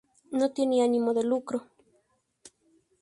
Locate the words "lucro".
1.23-1.67